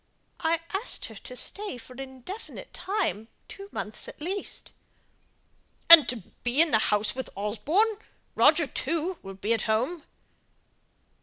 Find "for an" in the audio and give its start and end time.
1.77-1.99